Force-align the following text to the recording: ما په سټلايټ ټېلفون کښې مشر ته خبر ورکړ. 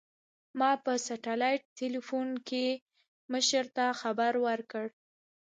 ما 0.59 0.71
په 0.83 0.91
سټلايټ 1.05 1.61
ټېلفون 1.77 2.27
کښې 2.47 2.67
مشر 3.31 3.65
ته 3.75 3.85
خبر 4.01 4.33
ورکړ. 4.47 4.85